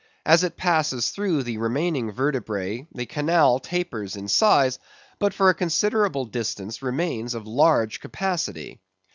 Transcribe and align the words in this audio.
As 0.25 0.43
it 0.43 0.57
passes 0.57 1.11
through 1.11 1.43
the 1.43 1.59
remaining 1.59 2.11
vertebræ 2.11 2.87
the 2.91 3.05
canal 3.05 3.59
tapers 3.59 4.15
in 4.15 4.27
size, 4.27 4.79
but 5.19 5.31
for 5.31 5.49
a 5.51 5.53
considerable 5.53 6.25
distance 6.25 6.81
remains 6.81 7.35
of 7.35 7.45
large 7.45 7.99
capacity. 7.99 8.81